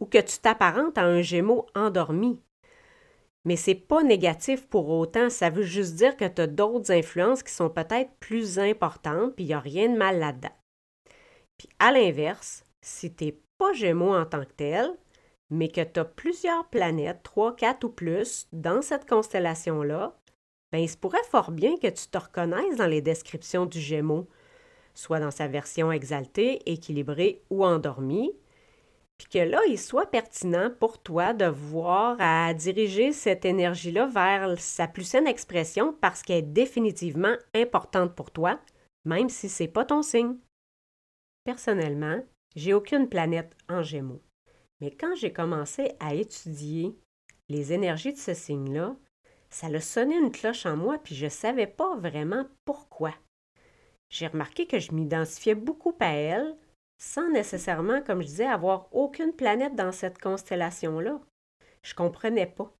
ou 0.00 0.06
que 0.06 0.18
tu 0.18 0.38
t'apparentes 0.38 0.98
à 0.98 1.04
un 1.04 1.22
Gémeaux 1.22 1.66
endormi. 1.74 2.40
Mais 3.44 3.56
c'est 3.56 3.74
pas 3.76 4.02
négatif 4.02 4.66
pour 4.66 4.88
autant, 4.88 5.30
ça 5.30 5.50
veut 5.50 5.62
juste 5.62 5.94
dire 5.94 6.16
que 6.16 6.24
tu 6.26 6.42
as 6.42 6.46
d'autres 6.48 6.90
influences 6.92 7.42
qui 7.42 7.52
sont 7.52 7.70
peut-être 7.70 8.10
plus 8.18 8.58
importantes, 8.58 9.34
puis 9.36 9.44
il 9.44 9.48
n'y 9.48 9.54
a 9.54 9.60
rien 9.60 9.88
de 9.88 9.96
mal 9.96 10.18
là-dedans. 10.18 10.55
Puis 11.58 11.68
à 11.78 11.92
l'inverse, 11.92 12.64
si 12.80 13.14
tu 13.14 13.24
n'es 13.24 13.40
pas 13.58 13.72
Gémeaux 13.72 14.14
en 14.14 14.26
tant 14.26 14.44
que 14.44 14.52
tel, 14.56 14.90
mais 15.50 15.68
que 15.68 15.82
tu 15.82 16.00
as 16.00 16.04
plusieurs 16.04 16.68
planètes, 16.68 17.22
trois, 17.22 17.54
quatre 17.54 17.84
ou 17.84 17.88
plus, 17.88 18.48
dans 18.52 18.82
cette 18.82 19.08
constellation-là, 19.08 20.16
ben 20.72 20.78
il 20.78 20.88
se 20.88 20.96
pourrait 20.96 21.18
fort 21.30 21.52
bien 21.52 21.76
que 21.76 21.86
tu 21.86 22.08
te 22.08 22.18
reconnaisses 22.18 22.76
dans 22.76 22.86
les 22.86 23.00
descriptions 23.00 23.66
du 23.66 23.80
Gémeaux, 23.80 24.28
soit 24.94 25.20
dans 25.20 25.30
sa 25.30 25.46
version 25.46 25.92
exaltée, 25.92 26.70
équilibrée 26.70 27.42
ou 27.50 27.64
endormie, 27.64 28.32
puis 29.18 29.28
que 29.28 29.38
là, 29.38 29.60
il 29.68 29.78
soit 29.78 30.10
pertinent 30.10 30.70
pour 30.78 31.02
toi 31.02 31.32
de 31.32 31.46
voir 31.46 32.16
à 32.18 32.52
diriger 32.52 33.12
cette 33.12 33.44
énergie-là 33.44 34.06
vers 34.06 34.60
sa 34.60 34.88
plus 34.88 35.04
saine 35.04 35.26
expression 35.26 35.96
parce 36.00 36.22
qu'elle 36.22 36.38
est 36.38 36.42
définitivement 36.42 37.34
importante 37.54 38.14
pour 38.14 38.30
toi, 38.30 38.60
même 39.04 39.30
si 39.30 39.48
ce 39.48 39.62
n'est 39.62 39.68
pas 39.68 39.86
ton 39.86 40.02
signe. 40.02 40.36
Personnellement, 41.46 42.24
j'ai 42.56 42.74
aucune 42.74 43.08
planète 43.08 43.56
en 43.68 43.80
Gémeaux. 43.80 44.20
Mais 44.80 44.90
quand 44.90 45.14
j'ai 45.14 45.32
commencé 45.32 45.92
à 46.00 46.12
étudier 46.12 46.98
les 47.48 47.72
énergies 47.72 48.12
de 48.12 48.18
ce 48.18 48.34
signe-là, 48.34 48.96
ça 49.48 49.68
a 49.68 49.80
sonné 49.80 50.16
une 50.16 50.32
cloche 50.32 50.66
en 50.66 50.76
moi, 50.76 50.98
puis 50.98 51.14
je 51.14 51.26
ne 51.26 51.30
savais 51.30 51.68
pas 51.68 51.94
vraiment 51.98 52.48
pourquoi. 52.64 53.14
J'ai 54.10 54.26
remarqué 54.26 54.66
que 54.66 54.80
je 54.80 54.90
m'identifiais 54.90 55.54
beaucoup 55.54 55.94
à 56.00 56.08
elle, 56.08 56.56
sans 56.98 57.30
nécessairement, 57.30 58.02
comme 58.02 58.22
je 58.22 58.26
disais, 58.26 58.46
avoir 58.46 58.88
aucune 58.92 59.32
planète 59.32 59.76
dans 59.76 59.92
cette 59.92 60.18
constellation-là. 60.18 61.20
Je 61.84 61.94
comprenais 61.94 62.46
pas. 62.46 62.74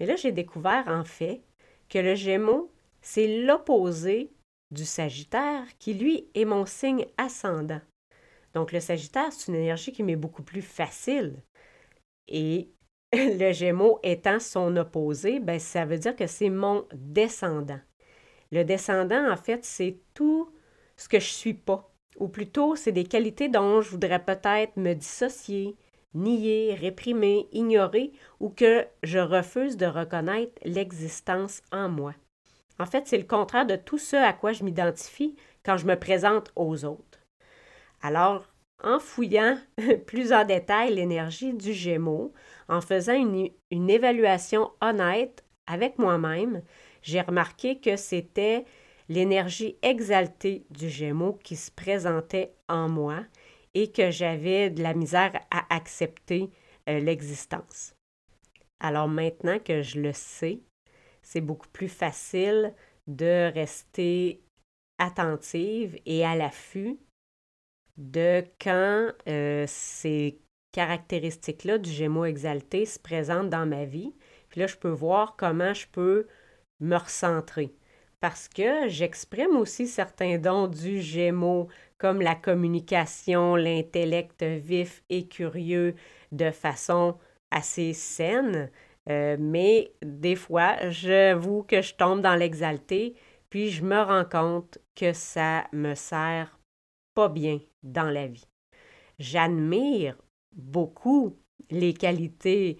Mais 0.00 0.06
là, 0.06 0.16
j'ai 0.16 0.32
découvert 0.32 0.88
en 0.88 1.04
fait 1.04 1.44
que 1.88 2.00
le 2.00 2.16
Gémeaux, 2.16 2.72
c'est 3.00 3.44
l'opposé 3.44 4.32
du 4.72 4.84
Sagittaire, 4.84 5.64
qui 5.78 5.94
lui 5.94 6.28
est 6.34 6.44
mon 6.44 6.66
signe 6.66 7.06
ascendant. 7.16 7.80
Donc 8.54 8.72
le 8.72 8.80
Sagittaire, 8.80 9.32
c'est 9.32 9.50
une 9.52 9.58
énergie 9.58 9.92
qui 9.92 10.02
m'est 10.02 10.16
beaucoup 10.16 10.42
plus 10.42 10.62
facile. 10.62 11.42
Et 12.28 12.70
le 13.12 13.52
Gémeaux 13.52 13.98
étant 14.02 14.40
son 14.40 14.76
opposé, 14.76 15.40
ben, 15.40 15.58
ça 15.58 15.84
veut 15.84 15.98
dire 15.98 16.16
que 16.16 16.26
c'est 16.26 16.50
mon 16.50 16.86
descendant. 16.92 17.80
Le 18.50 18.64
descendant, 18.64 19.30
en 19.30 19.36
fait, 19.36 19.64
c'est 19.64 19.98
tout 20.14 20.50
ce 20.96 21.08
que 21.08 21.20
je 21.20 21.28
suis 21.28 21.54
pas 21.54 21.92
ou 22.18 22.28
plutôt 22.28 22.76
c'est 22.76 22.92
des 22.92 23.04
qualités 23.04 23.48
dont 23.48 23.80
je 23.80 23.90
voudrais 23.90 24.24
peut-être 24.24 24.76
me 24.76 24.94
dissocier, 24.94 25.76
nier, 26.14 26.74
réprimer, 26.74 27.48
ignorer 27.52 28.12
ou 28.40 28.48
que 28.50 28.86
je 29.02 29.18
refuse 29.18 29.76
de 29.76 29.86
reconnaître 29.86 30.60
l'existence 30.64 31.62
en 31.72 31.88
moi. 31.88 32.14
En 32.78 32.86
fait, 32.86 33.06
c'est 33.06 33.18
le 33.18 33.24
contraire 33.24 33.66
de 33.66 33.76
tout 33.76 33.98
ce 33.98 34.16
à 34.16 34.32
quoi 34.32 34.52
je 34.52 34.64
m'identifie 34.64 35.36
quand 35.64 35.76
je 35.76 35.86
me 35.86 35.98
présente 35.98 36.52
aux 36.54 36.84
autres. 36.84 37.07
Alors, 38.00 38.46
en 38.82 38.98
fouillant 38.98 39.58
plus 40.06 40.32
en 40.32 40.44
détail 40.44 40.94
l'énergie 40.94 41.52
du 41.52 41.72
Gémeaux, 41.72 42.32
en 42.68 42.80
faisant 42.80 43.14
une, 43.14 43.90
évaluation 43.90 44.70
honnête 44.80 45.44
avec 45.66 45.98
moi-même, 45.98 46.62
j'ai 47.02 47.20
remarqué 47.20 47.80
que 47.80 47.96
c'était 47.96 48.64
l'énergie 49.08 49.76
exaltée 49.82 50.64
du 50.70 50.88
Gémeaux 50.88 51.38
qui 51.42 51.56
se 51.56 51.70
présentait 51.70 52.54
en 52.68 52.88
moi 52.88 53.24
et 53.74 53.90
que 53.90 54.10
j'avais 54.10 54.70
de 54.70 54.82
la 54.82 54.94
misère 54.94 55.32
à 55.50 55.74
accepter 55.74 56.50
euh, 56.88 57.00
l'existence. 57.00 57.94
Alors 58.80 59.08
maintenant 59.08 59.58
que 59.58 59.82
je 59.82 60.00
le 60.00 60.12
sais, 60.12 60.60
c'est 61.22 61.40
beaucoup 61.40 61.68
plus 61.68 61.88
facile 61.88 62.74
de 63.06 63.52
rester 63.52 64.42
attentive 64.98 65.98
et 66.06 66.24
à 66.24 66.36
l'affût 66.36 66.98
de 67.98 68.44
quand 68.60 69.10
euh, 69.28 69.64
ces 69.66 70.40
caractéristiques-là 70.72 71.78
du 71.78 71.90
Gémeaux 71.90 72.24
exalté 72.24 72.86
se 72.86 72.98
présentent 72.98 73.50
dans 73.50 73.66
ma 73.66 73.84
vie. 73.84 74.14
Puis 74.48 74.60
là, 74.60 74.66
je 74.66 74.76
peux 74.76 74.88
voir 74.88 75.36
comment 75.36 75.74
je 75.74 75.86
peux 75.88 76.26
me 76.80 76.96
recentrer 76.96 77.74
parce 78.20 78.48
que 78.48 78.88
j'exprime 78.88 79.56
aussi 79.56 79.86
certains 79.86 80.38
dons 80.38 80.66
du 80.66 81.00
Gémeaux, 81.00 81.68
comme 81.98 82.20
la 82.20 82.34
communication, 82.34 83.56
l'intellect 83.56 84.42
vif 84.42 85.02
et 85.08 85.28
curieux 85.28 85.94
de 86.32 86.50
façon 86.50 87.16
assez 87.50 87.92
saine. 87.92 88.70
Euh, 89.08 89.36
mais 89.38 89.92
des 90.02 90.36
fois, 90.36 90.76
j'avoue 90.90 91.62
que 91.62 91.80
je 91.80 91.94
tombe 91.94 92.20
dans 92.20 92.34
l'exalté, 92.34 93.14
puis 93.50 93.70
je 93.70 93.84
me 93.84 94.00
rends 94.00 94.24
compte 94.24 94.78
que 94.94 95.12
ça 95.12 95.66
me 95.72 95.94
sert 95.94 96.58
pas 97.14 97.28
bien 97.28 97.60
dans 97.82 98.10
la 98.10 98.26
vie. 98.26 98.46
J'admire 99.18 100.16
beaucoup 100.52 101.36
les 101.70 101.94
qualités 101.94 102.78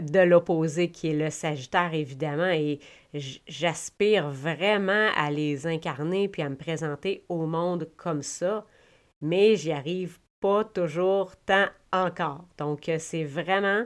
de 0.00 0.20
l'opposé 0.20 0.90
qui 0.90 1.08
est 1.08 1.14
le 1.14 1.30
Sagittaire, 1.30 1.94
évidemment, 1.94 2.50
et 2.50 2.78
j'aspire 3.12 4.30
vraiment 4.30 5.08
à 5.16 5.30
les 5.30 5.66
incarner 5.66 6.28
puis 6.28 6.42
à 6.42 6.48
me 6.48 6.56
présenter 6.56 7.24
au 7.28 7.46
monde 7.46 7.90
comme 7.96 8.22
ça, 8.22 8.64
mais 9.20 9.56
j'y 9.56 9.72
arrive 9.72 10.18
pas 10.40 10.64
toujours 10.64 11.36
tant 11.44 11.66
encore. 11.92 12.46
Donc, 12.56 12.88
euh, 12.88 12.96
c'est 12.98 13.24
vraiment 13.24 13.84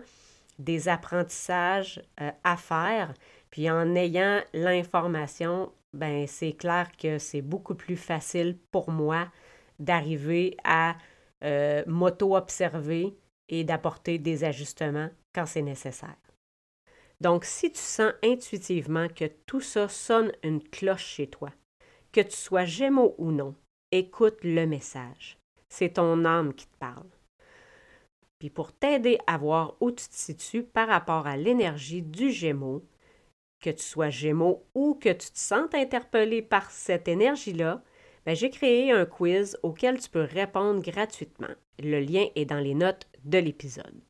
des 0.58 0.88
apprentissages 0.88 2.00
euh, 2.20 2.30
à 2.44 2.56
faire. 2.56 3.12
Puis 3.50 3.70
en 3.70 3.94
ayant 3.94 4.40
l'information, 4.52 5.72
ben 5.92 6.26
c'est 6.26 6.52
clair 6.52 6.88
que 6.96 7.18
c'est 7.18 7.42
beaucoup 7.42 7.74
plus 7.74 7.96
facile 7.96 8.58
pour 8.70 8.90
moi 8.90 9.28
d'arriver 9.84 10.56
à 10.64 10.96
euh, 11.44 11.82
m'auto-observer 11.86 13.14
et 13.48 13.64
d'apporter 13.64 14.18
des 14.18 14.44
ajustements 14.44 15.10
quand 15.34 15.46
c'est 15.46 15.62
nécessaire. 15.62 16.16
Donc, 17.20 17.44
si 17.44 17.70
tu 17.70 17.80
sens 17.80 18.12
intuitivement 18.22 19.08
que 19.08 19.26
tout 19.46 19.60
ça 19.60 19.88
sonne 19.88 20.32
une 20.42 20.62
cloche 20.62 21.06
chez 21.06 21.26
toi, 21.26 21.50
que 22.12 22.20
tu 22.20 22.36
sois 22.36 22.64
Gémeaux 22.64 23.14
ou 23.18 23.30
non, 23.30 23.54
écoute 23.92 24.38
le 24.42 24.66
message. 24.66 25.38
C'est 25.68 25.94
ton 25.94 26.24
âme 26.24 26.54
qui 26.54 26.66
te 26.66 26.76
parle. 26.78 27.08
Puis 28.38 28.50
pour 28.50 28.72
t'aider 28.72 29.18
à 29.26 29.38
voir 29.38 29.74
où 29.80 29.90
tu 29.90 30.06
te 30.08 30.14
situes 30.14 30.64
par 30.64 30.88
rapport 30.88 31.26
à 31.26 31.36
l'énergie 31.36 32.02
du 32.02 32.30
Gémeaux, 32.30 32.84
que 33.60 33.70
tu 33.70 33.82
sois 33.82 34.10
Gémeaux 34.10 34.64
ou 34.74 34.94
que 34.94 35.08
tu 35.08 35.30
te 35.30 35.38
sentes 35.38 35.74
interpellé 35.74 36.42
par 36.42 36.70
cette 36.70 37.08
énergie-là, 37.08 37.82
ben, 38.26 38.34
j'ai 38.34 38.50
créé 38.50 38.90
un 38.90 39.04
quiz 39.04 39.58
auquel 39.62 40.00
tu 40.00 40.08
peux 40.08 40.22
répondre 40.22 40.82
gratuitement. 40.82 41.54
Le 41.78 42.00
lien 42.00 42.26
est 42.34 42.46
dans 42.46 42.60
les 42.60 42.74
notes 42.74 43.06
de 43.24 43.38
l'épisode. 43.38 44.00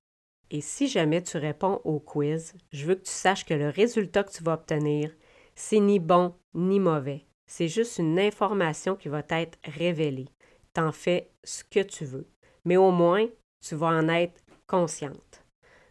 Et 0.50 0.60
si 0.60 0.86
jamais 0.86 1.22
tu 1.22 1.36
réponds 1.36 1.80
au 1.84 1.98
quiz, 1.98 2.54
je 2.72 2.86
veux 2.86 2.94
que 2.94 3.04
tu 3.04 3.12
saches 3.12 3.44
que 3.44 3.54
le 3.54 3.70
résultat 3.70 4.22
que 4.22 4.32
tu 4.32 4.44
vas 4.44 4.54
obtenir, 4.54 5.10
c'est 5.54 5.80
ni 5.80 5.98
bon 5.98 6.34
ni 6.54 6.78
mauvais. 6.78 7.26
C'est 7.46 7.68
juste 7.68 7.98
une 7.98 8.18
information 8.18 8.96
qui 8.96 9.08
va 9.08 9.22
être 9.30 9.58
révélée. 9.64 10.28
T'en 10.72 10.92
fais 10.92 11.30
ce 11.42 11.64
que 11.64 11.80
tu 11.80 12.04
veux. 12.04 12.28
Mais 12.64 12.76
au 12.76 12.90
moins, 12.90 13.26
tu 13.66 13.74
vas 13.74 13.88
en 13.88 14.08
être 14.08 14.42
consciente. 14.66 15.44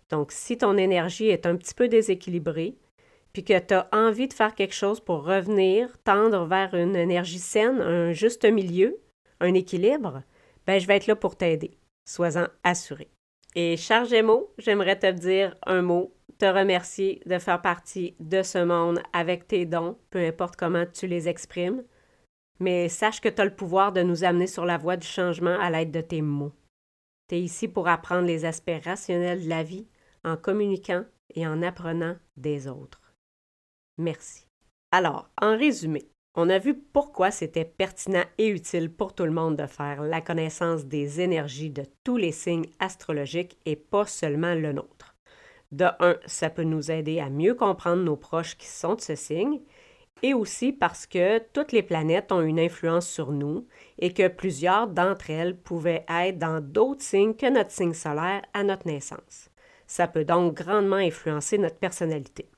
Donc, 0.09 0.31
si 0.31 0.57
ton 0.57 0.77
énergie 0.77 1.27
est 1.27 1.45
un 1.45 1.55
petit 1.55 1.73
peu 1.73 1.87
déséquilibrée, 1.87 2.75
puis 3.33 3.43
que 3.43 3.57
tu 3.57 3.73
as 3.73 3.89
envie 3.91 4.27
de 4.27 4.33
faire 4.33 4.53
quelque 4.53 4.75
chose 4.75 4.99
pour 4.99 5.23
revenir, 5.23 5.97
tendre 6.03 6.45
vers 6.45 6.73
une 6.75 6.95
énergie 6.95 7.39
saine, 7.39 7.81
un 7.81 8.11
juste 8.13 8.45
milieu, 8.45 8.99
un 9.39 9.55
équilibre, 9.55 10.21
ben 10.67 10.79
je 10.79 10.87
vais 10.87 10.95
être 10.95 11.07
là 11.07 11.15
pour 11.15 11.35
t'aider. 11.35 11.77
Sois-en 12.07 12.47
assuré. 12.63 13.09
Et 13.55 13.77
cher 13.77 14.05
Gémeaux, 14.05 14.53
j'aimerais 14.57 14.97
te 14.97 15.11
dire 15.11 15.55
un 15.65 15.81
mot, 15.81 16.13
te 16.37 16.45
remercier 16.45 17.21
de 17.25 17.37
faire 17.39 17.61
partie 17.61 18.15
de 18.19 18.41
ce 18.41 18.63
monde 18.63 19.01
avec 19.13 19.47
tes 19.47 19.65
dons, 19.65 19.97
peu 20.09 20.19
importe 20.19 20.55
comment 20.55 20.85
tu 20.85 21.07
les 21.07 21.27
exprimes, 21.27 21.83
mais 22.59 22.89
sache 22.89 23.21
que 23.21 23.29
tu 23.29 23.41
as 23.41 23.45
le 23.45 23.55
pouvoir 23.55 23.91
de 23.91 24.01
nous 24.01 24.23
amener 24.23 24.47
sur 24.47 24.65
la 24.65 24.77
voie 24.77 24.97
du 24.97 25.07
changement 25.07 25.57
à 25.59 25.69
l'aide 25.69 25.91
de 25.91 26.01
tes 26.01 26.21
mots. 26.21 26.53
Tu 27.29 27.35
es 27.35 27.41
ici 27.41 27.67
pour 27.67 27.87
apprendre 27.87 28.27
les 28.27 28.45
aspects 28.45 28.83
rationnels 28.83 29.43
de 29.43 29.49
la 29.49 29.63
vie 29.63 29.87
en 30.23 30.37
communiquant 30.37 31.03
et 31.35 31.45
en 31.47 31.61
apprenant 31.61 32.15
des 32.37 32.67
autres. 32.67 33.02
Merci. 33.97 34.45
Alors, 34.91 35.29
en 35.41 35.57
résumé, 35.57 36.07
on 36.35 36.49
a 36.49 36.57
vu 36.57 36.75
pourquoi 36.75 37.29
c'était 37.29 37.65
pertinent 37.65 38.25
et 38.37 38.47
utile 38.47 38.91
pour 38.91 39.13
tout 39.13 39.25
le 39.25 39.31
monde 39.31 39.55
de 39.55 39.67
faire 39.67 40.01
la 40.01 40.21
connaissance 40.21 40.85
des 40.85 41.21
énergies 41.21 41.69
de 41.69 41.83
tous 42.03 42.17
les 42.17 42.31
signes 42.31 42.65
astrologiques 42.79 43.57
et 43.65 43.75
pas 43.75 44.05
seulement 44.05 44.55
le 44.55 44.73
nôtre. 44.73 45.15
De 45.71 45.85
un, 45.99 46.17
ça 46.25 46.49
peut 46.49 46.63
nous 46.63 46.91
aider 46.91 47.19
à 47.19 47.29
mieux 47.29 47.55
comprendre 47.55 48.03
nos 48.03 48.15
proches 48.15 48.57
qui 48.57 48.67
sont 48.67 48.95
de 48.95 49.01
ce 49.01 49.15
signe, 49.15 49.61
et 50.23 50.33
aussi 50.33 50.71
parce 50.71 51.05
que 51.05 51.39
toutes 51.51 51.71
les 51.71 51.83
planètes 51.83 52.31
ont 52.31 52.41
une 52.41 52.59
influence 52.59 53.07
sur 53.07 53.31
nous 53.31 53.67
et 53.99 54.13
que 54.13 54.27
plusieurs 54.29 54.87
d'entre 54.87 55.29
elles 55.29 55.57
pouvaient 55.57 56.05
être 56.07 56.39
dans 56.39 56.61
d'autres 56.61 57.03
signes 57.03 57.35
que 57.35 57.49
notre 57.49 57.71
signe 57.71 57.93
solaire 57.93 58.41
à 58.53 58.63
notre 58.63 58.87
naissance. 58.87 59.49
Ça 59.85 60.07
peut 60.07 60.23
donc 60.23 60.53
grandement 60.55 60.95
influencer 60.95 61.57
notre 61.57 61.77
personnalité. 61.77 62.49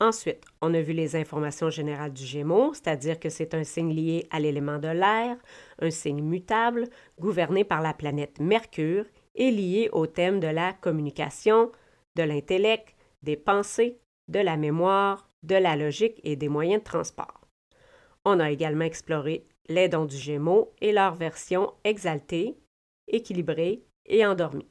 Ensuite, 0.00 0.44
on 0.62 0.74
a 0.74 0.80
vu 0.80 0.92
les 0.92 1.16
informations 1.16 1.70
générales 1.70 2.12
du 2.12 2.24
Gémeaux, 2.24 2.72
c'est-à-dire 2.72 3.18
que 3.18 3.28
c'est 3.28 3.52
un 3.54 3.64
signe 3.64 3.92
lié 3.92 4.28
à 4.30 4.38
l'élément 4.38 4.78
de 4.78 4.88
l'air, 4.88 5.36
un 5.80 5.90
signe 5.90 6.22
mutable, 6.22 6.88
gouverné 7.18 7.64
par 7.64 7.82
la 7.82 7.94
planète 7.94 8.38
Mercure 8.38 9.06
et 9.34 9.50
lié 9.50 9.88
au 9.92 10.06
thème 10.06 10.38
de 10.38 10.46
la 10.46 10.72
communication, 10.72 11.72
de 12.14 12.22
l'intellect, 12.22 12.94
des 13.22 13.36
pensées, 13.36 13.98
de 14.28 14.38
la 14.38 14.56
mémoire, 14.56 15.28
de 15.42 15.56
la 15.56 15.74
logique 15.74 16.20
et 16.22 16.36
des 16.36 16.48
moyens 16.48 16.80
de 16.80 16.84
transport. 16.84 17.40
On 18.24 18.38
a 18.38 18.50
également 18.52 18.84
exploré 18.84 19.46
les 19.68 19.88
dons 19.88 20.04
du 20.04 20.16
Gémeaux 20.16 20.72
et 20.80 20.92
leur 20.92 21.14
version 21.14 21.72
exaltée, 21.82 22.56
équilibrée 23.08 23.82
et 24.06 24.24
endormie. 24.24 24.68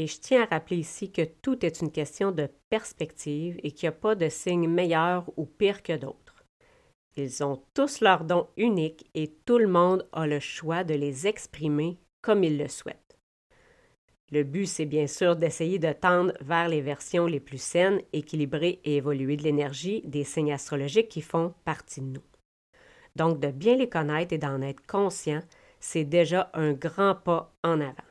Et 0.00 0.06
je 0.06 0.18
tiens 0.18 0.44
à 0.44 0.46
rappeler 0.46 0.78
ici 0.78 1.12
que 1.12 1.26
tout 1.42 1.62
est 1.62 1.82
une 1.82 1.92
question 1.92 2.32
de 2.32 2.48
perspective 2.70 3.60
et 3.62 3.70
qu'il 3.70 3.86
n'y 3.86 3.94
a 3.94 3.98
pas 3.98 4.14
de 4.14 4.30
signe 4.30 4.66
meilleur 4.66 5.30
ou 5.36 5.44
pire 5.44 5.82
que 5.82 5.94
d'autres. 5.94 6.42
Ils 7.18 7.44
ont 7.44 7.62
tous 7.74 8.00
leurs 8.00 8.24
dons 8.24 8.48
uniques 8.56 9.10
et 9.12 9.30
tout 9.44 9.58
le 9.58 9.68
monde 9.68 10.08
a 10.12 10.26
le 10.26 10.40
choix 10.40 10.84
de 10.84 10.94
les 10.94 11.26
exprimer 11.26 11.98
comme 12.22 12.44
il 12.44 12.56
le 12.56 12.66
souhaite. 12.66 13.18
Le 14.32 14.42
but, 14.42 14.64
c'est 14.64 14.86
bien 14.86 15.06
sûr 15.06 15.36
d'essayer 15.36 15.78
de 15.78 15.92
tendre 15.92 16.32
vers 16.40 16.70
les 16.70 16.80
versions 16.80 17.26
les 17.26 17.40
plus 17.40 17.60
saines, 17.60 18.00
équilibrées 18.14 18.80
et 18.84 18.96
évoluées 18.96 19.36
de 19.36 19.42
l'énergie 19.42 20.00
des 20.06 20.24
signes 20.24 20.54
astrologiques 20.54 21.10
qui 21.10 21.20
font 21.20 21.52
partie 21.66 22.00
de 22.00 22.06
nous. 22.06 22.24
Donc, 23.16 23.38
de 23.38 23.48
bien 23.48 23.76
les 23.76 23.90
connaître 23.90 24.32
et 24.32 24.38
d'en 24.38 24.62
être 24.62 24.86
conscient, 24.86 25.42
c'est 25.78 26.04
déjà 26.04 26.50
un 26.54 26.72
grand 26.72 27.16
pas 27.16 27.52
en 27.62 27.82
avant. 27.82 28.08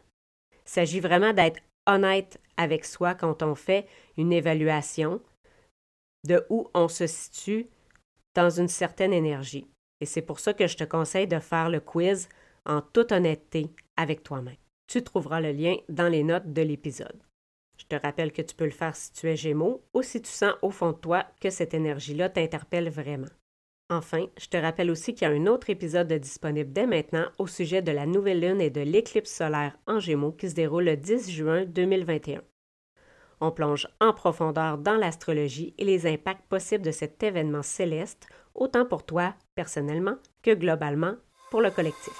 Il 0.51 0.71
s'agit 0.71 0.99
vraiment 0.99 1.33
d'être 1.33 1.59
honnête 1.89 2.39
avec 2.57 2.85
soi 2.85 3.15
quand 3.15 3.43
on 3.43 3.55
fait 3.55 3.87
une 4.17 4.33
évaluation 4.33 5.21
de 6.27 6.45
où 6.49 6.67
on 6.73 6.87
se 6.87 7.07
situe 7.07 7.67
dans 8.35 8.49
une 8.49 8.67
certaine 8.67 9.13
énergie. 9.13 9.67
Et 10.01 10.05
c'est 10.05 10.21
pour 10.21 10.39
ça 10.39 10.53
que 10.53 10.67
je 10.67 10.77
te 10.77 10.83
conseille 10.83 11.27
de 11.27 11.39
faire 11.39 11.69
le 11.69 11.79
quiz 11.79 12.29
en 12.65 12.81
toute 12.81 13.11
honnêteté 13.11 13.69
avec 13.97 14.23
toi-même. 14.23 14.55
Tu 14.87 15.03
trouveras 15.03 15.41
le 15.41 15.51
lien 15.51 15.75
dans 15.89 16.07
les 16.07 16.23
notes 16.23 16.51
de 16.51 16.61
l'épisode. 16.61 17.19
Je 17.77 17.85
te 17.85 17.95
rappelle 17.95 18.31
que 18.31 18.41
tu 18.41 18.55
peux 18.55 18.65
le 18.65 18.71
faire 18.71 18.95
si 18.95 19.11
tu 19.13 19.27
es 19.29 19.35
Gémeaux 19.35 19.81
ou 19.93 20.01
si 20.01 20.21
tu 20.21 20.29
sens 20.29 20.53
au 20.61 20.69
fond 20.69 20.91
de 20.91 20.97
toi 20.97 21.25
que 21.39 21.49
cette 21.49 21.73
énergie-là 21.73 22.29
t'interpelle 22.29 22.89
vraiment. 22.89 23.27
Enfin, 23.91 24.27
je 24.37 24.47
te 24.47 24.57
rappelle 24.57 24.91
aussi 24.91 25.15
qu'il 25.15 25.27
y 25.27 25.31
a 25.31 25.33
un 25.33 25.47
autre 25.47 25.71
épisode 25.71 26.13
disponible 26.13 26.71
dès 26.71 26.85
maintenant 26.85 27.25
au 27.39 27.47
sujet 27.47 27.81
de 27.81 27.91
la 27.91 28.05
nouvelle 28.05 28.41
lune 28.41 28.61
et 28.61 28.69
de 28.69 28.81
l'éclipse 28.81 29.31
solaire 29.31 29.75
en 29.87 29.99
Gémeaux 29.99 30.31
qui 30.31 30.49
se 30.49 30.53
déroule 30.53 30.83
le 30.83 30.95
10 30.95 31.31
juin 31.31 31.65
2021. 31.65 32.41
On 33.41 33.51
plonge 33.51 33.87
en 33.99 34.13
profondeur 34.13 34.77
dans 34.77 34.95
l'astrologie 34.95 35.73
et 35.79 35.85
les 35.85 36.05
impacts 36.05 36.45
possibles 36.49 36.83
de 36.85 36.91
cet 36.91 37.23
événement 37.23 37.63
céleste, 37.63 38.27
autant 38.53 38.85
pour 38.85 39.05
toi 39.05 39.33
personnellement 39.55 40.17
que 40.43 40.53
globalement 40.53 41.15
pour 41.49 41.61
le 41.61 41.71
collectif. 41.71 42.13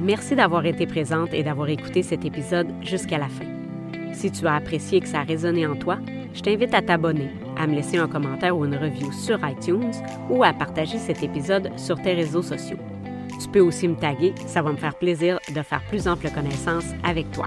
Merci 0.00 0.36
d'avoir 0.36 0.66
été 0.66 0.86
présente 0.86 1.32
et 1.32 1.42
d'avoir 1.42 1.68
écouté 1.68 2.02
cet 2.02 2.24
épisode 2.24 2.68
jusqu'à 2.82 3.18
la 3.18 3.28
fin. 3.28 3.46
Si 4.12 4.30
tu 4.30 4.46
as 4.46 4.54
apprécié 4.54 5.00
que 5.00 5.08
ça 5.08 5.20
a 5.20 5.24
résonné 5.24 5.66
en 5.66 5.74
toi, 5.74 5.98
je 6.34 6.42
t'invite 6.42 6.74
à 6.74 6.82
t'abonner, 6.82 7.30
à 7.56 7.66
me 7.66 7.74
laisser 7.74 7.96
un 7.96 8.08
commentaire 8.08 8.56
ou 8.56 8.64
une 8.64 8.76
review 8.76 9.10
sur 9.12 9.38
iTunes 9.48 9.92
ou 10.28 10.44
à 10.44 10.52
partager 10.52 10.98
cet 10.98 11.22
épisode 11.22 11.70
sur 11.78 12.00
tes 12.02 12.12
réseaux 12.12 12.42
sociaux. 12.42 12.78
Tu 13.40 13.48
peux 13.48 13.60
aussi 13.60 13.88
me 13.88 13.96
taguer, 13.96 14.34
ça 14.46 14.62
va 14.62 14.72
me 14.72 14.76
faire 14.76 14.94
plaisir 14.96 15.38
de 15.54 15.62
faire 15.62 15.82
plus 15.88 16.06
ample 16.06 16.30
connaissance 16.30 16.86
avec 17.02 17.30
toi. 17.32 17.46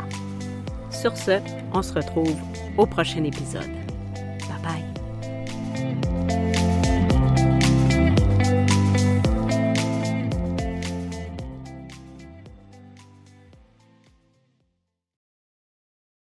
Sur 0.89 1.15
ce, 1.15 1.39
on 1.73 1.81
se 1.81 1.93
retrouve 1.93 2.35
au 2.77 2.85
prochain 2.85 3.23
épisode. 3.23 3.86